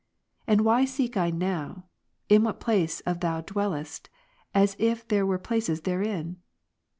And 0.47 0.61
why 0.61 0.85
seek 0.85 1.15
I 1.15 1.29
now, 1.29 1.85
in 2.27 2.41
j 2.41 2.45
what 2.47 2.59
place 2.59 3.03
thereof 3.05 3.19
Thou 3.19 3.41
dwellest, 3.41 4.09
as 4.51 4.75
if 4.79 5.07
there 5.07 5.27
were 5.27 5.37
places 5.37 5.81
therein 5.81 6.37